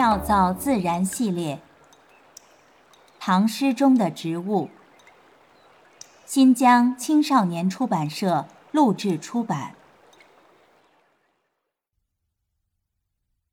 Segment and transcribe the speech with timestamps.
[0.00, 1.60] 妙造自然系列，
[3.18, 4.70] 唐诗中的植物。
[6.24, 9.76] 新疆青少年出版社录制出版。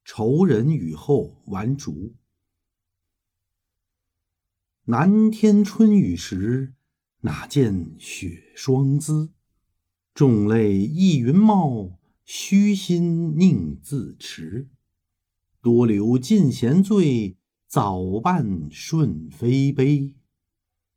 [0.05, 2.13] 愁人雨后玩竹。
[4.85, 6.75] 南天春雨时，
[7.23, 9.33] 哪见雪霜姿？
[10.13, 14.69] 众类亦云貌，虚心宁自持。
[15.67, 17.35] 多留尽闲醉，
[17.67, 20.15] 早办顺飞杯。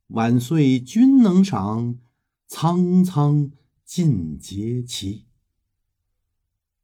[0.07, 1.99] 万岁君能赏，
[2.47, 3.51] 苍苍
[3.85, 5.27] 尽节齐。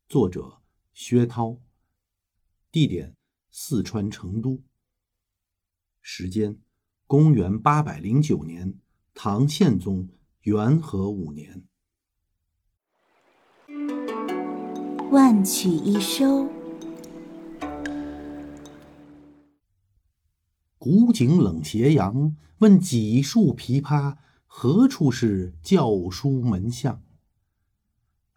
[0.08, 0.60] 作者：
[0.92, 1.58] 薛涛。
[2.72, 3.14] 地点：
[3.52, 4.60] 四川成都。
[6.02, 6.58] 时间：
[7.06, 8.80] 公元八百零九年，
[9.14, 10.08] 唐宪宗
[10.40, 11.62] 元和五年。
[15.12, 16.55] 万曲一收。
[20.88, 27.02] 古井冷斜阳，问几树枇杷，何处是教书门巷？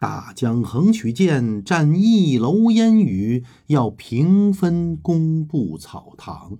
[0.00, 6.58] 大江横取剑，占一楼烟雨，要平分工部草堂。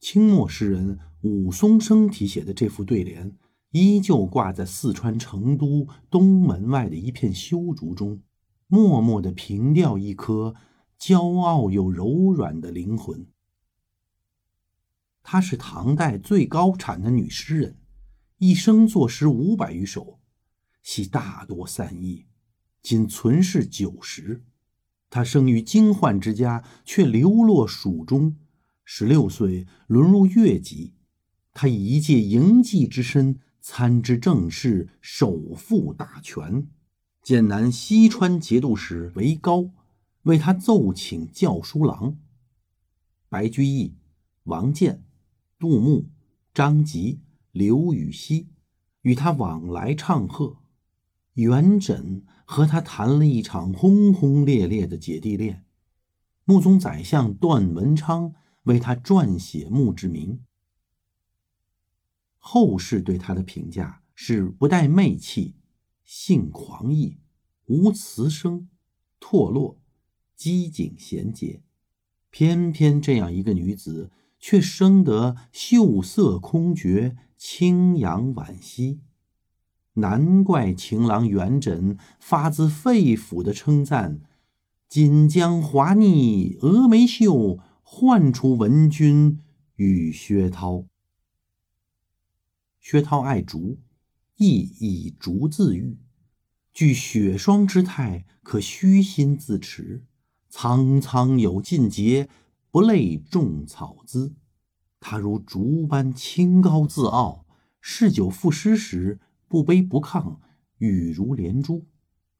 [0.00, 3.36] 清末诗人武松生题写的这副对联，
[3.72, 8.22] 依旧挂在四川成都东门外的一片修竹中，
[8.68, 10.54] 默默地凭吊一颗
[10.98, 13.26] 骄傲又柔软的灵魂。
[15.22, 17.76] 她是唐代最高产的女诗人，
[18.38, 20.20] 一生作诗五百余首，
[20.82, 22.26] 系大多散佚，
[22.82, 24.44] 仅存世九十。
[25.08, 28.36] 她生于京宦之家，却流落蜀中。
[28.84, 30.94] 十六岁沦入越籍，
[31.54, 36.66] 她以一介营妓之身参知政事，首辅大权。
[37.22, 39.70] 剑南西川节度使韦高
[40.22, 42.18] 为她奏请校书郎。
[43.28, 43.94] 白居易、
[44.44, 45.04] 王建。
[45.62, 46.08] 杜牧、
[46.52, 47.20] 张籍、
[47.52, 48.48] 刘禹锡
[49.02, 50.56] 与他往来唱和，
[51.34, 55.64] 元稹和他谈了一场轰轰烈烈的姐弟恋。
[56.44, 58.34] 穆宗宰相段文昌
[58.64, 60.40] 为他撰写墓志铭。
[62.38, 65.54] 后世对他的评价是不带媚气，
[66.02, 67.20] 性狂逸，
[67.66, 68.68] 无词声，
[69.20, 69.78] 拓落，
[70.34, 71.62] 机警娴洁。
[72.30, 74.10] 偏偏这样一个女子。
[74.42, 78.98] 却生得秀色空绝，清扬婉兮，
[79.94, 84.20] 难怪情郎元稹发自肺腑的称赞
[84.90, 89.38] ：“锦江华腻峨眉秀，唤出文君
[89.76, 90.86] 与薛涛。”
[92.80, 93.78] 薛涛爱竹，
[94.38, 94.48] 亦
[94.80, 95.98] 以竹自喻，
[96.72, 100.02] 具雪霜之态，可虚心自持，
[100.48, 102.28] 苍苍有尽节。
[102.72, 104.34] 不累种草姿，
[104.98, 107.44] 他如竹般清高自傲；
[107.82, 110.38] 嗜酒赋诗时不卑不亢，
[110.78, 111.84] 语如连珠。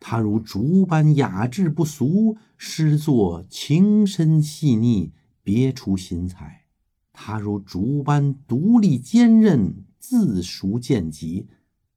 [0.01, 5.13] 他如竹般雅致不俗，诗作情深细腻，
[5.43, 6.65] 别出心裁。
[7.13, 11.47] 他如竹般独立坚韧，自熟见极，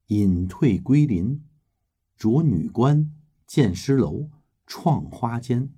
[0.08, 1.42] 隐退归林，
[2.18, 3.10] 着女官，
[3.46, 4.28] 建诗楼，
[4.66, 5.72] 创花间。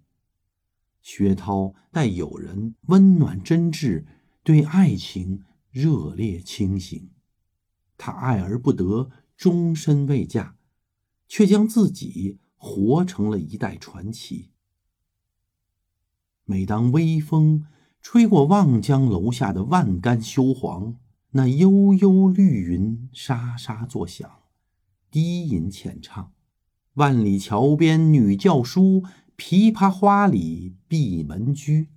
[1.10, 4.04] 薛涛待友人温暖真挚，
[4.42, 7.08] 对爱情热烈清醒。
[7.96, 10.56] 他爱而不得，终身未嫁，
[11.26, 14.50] 却将自己活成了一代传奇。
[16.44, 17.64] 每当微风
[18.02, 20.98] 吹过望江楼下的万竿修黄，
[21.30, 24.30] 那悠悠绿云沙沙作响，
[25.10, 26.34] 低吟浅唱。
[26.96, 29.04] 万里桥边女教书。
[29.38, 31.88] 琵琶花里闭门居，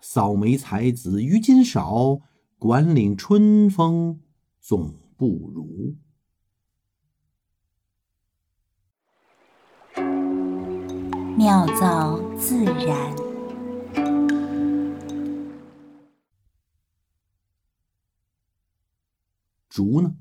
[0.00, 2.20] 扫眉才子于今少，
[2.58, 4.20] 管领春风
[4.60, 5.96] 总不如。
[11.36, 13.14] 妙造自然。
[19.68, 20.16] 竹呢，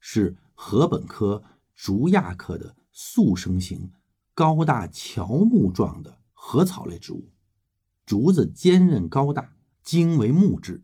[0.00, 1.42] 是禾本科
[1.76, 3.92] 竹亚科的速生型。
[4.34, 7.28] 高大乔木状的禾草类植物，
[8.06, 10.82] 竹子坚韧高大，茎为木质，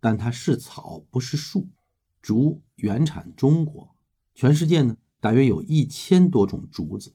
[0.00, 1.68] 但它是草不是树。
[2.22, 3.94] 竹原产中国，
[4.34, 7.14] 全世界呢大约有一千多种竹子。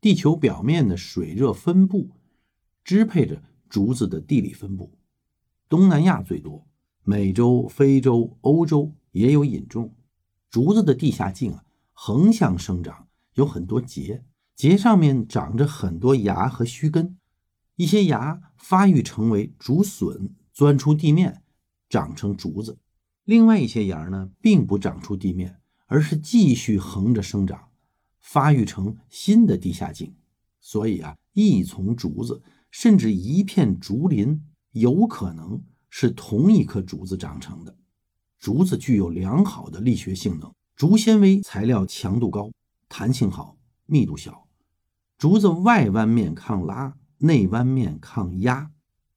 [0.00, 2.10] 地球表面的水热分布
[2.84, 4.92] 支配着竹子的地理分布，
[5.68, 6.66] 东南亚最多，
[7.02, 9.94] 美洲、非洲、欧洲也有引种。
[10.50, 14.24] 竹子的地下茎啊，横向生长，有很多节。
[14.58, 17.16] 节上面长着很多芽和须根，
[17.76, 21.44] 一些芽发育成为竹笋，钻出地面，
[21.88, 22.76] 长成竹子；
[23.22, 27.68] 另外一些芽呢，并不长出地面，而是继续横着生长，
[28.20, 30.12] 发育成新的地下茎。
[30.60, 37.76] 所以啊，一丛竹子，甚至一片竹林，有可能是同一棵竹子长成的。
[38.40, 42.50] 竹子具有良好的力学性能，竹纤维材料强度高，
[42.88, 43.56] 弹性好，
[43.86, 44.47] 密度小。
[45.18, 48.70] 竹子外弯面抗拉，内弯面抗压。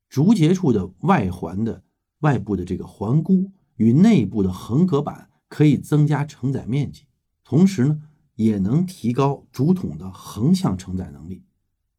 [0.10, 1.84] 竹节处的外环的
[2.22, 7.06] 外部的这个环箍与内部的横隔板可以增加承载面积，
[7.44, 8.02] 同时呢，
[8.34, 11.44] 也能提高竹筒的横向承载能力。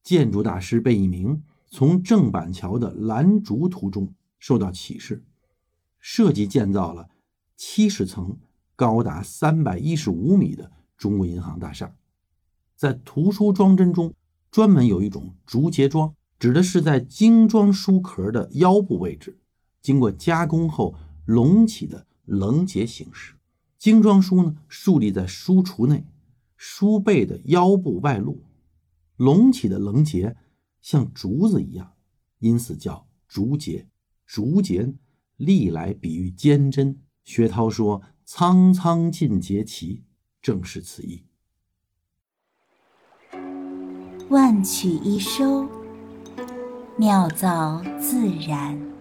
[0.03, 5.23] 建筑大师贝聿铭从郑板桥的兰竹图中受到启示，
[6.01, 7.09] 设计建造了
[7.57, 8.37] 七十层、
[8.75, 11.95] 高达三百一十五米的中国银行大厦。
[12.83, 14.13] 在图书装帧中，
[14.51, 19.39] 专门有一种竹节装，指的是在精装书壳的腰部位置，
[19.81, 23.37] 经过加工后隆起的棱节形式。
[23.79, 26.05] 精装书呢，竖立在书橱内，
[26.57, 28.43] 书背的腰部外露，
[29.15, 30.35] 隆起的棱节
[30.81, 31.93] 像竹子一样，
[32.41, 33.87] 因此叫竹节。
[34.27, 34.93] 竹节
[35.37, 36.99] 历来比喻坚贞。
[37.23, 40.03] 薛涛说：“苍苍劲节齐”，
[40.43, 41.23] 正是此意。
[44.29, 45.67] 万曲一收，
[46.97, 48.92] 妙造自然。